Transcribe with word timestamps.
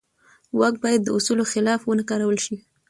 واک 0.59 0.75
باید 0.83 1.01
د 1.03 1.09
اصولو 1.17 1.43
خلاف 1.51 1.79
ونه 1.83 2.03
کارول 2.09 2.37
شي. 2.45 2.55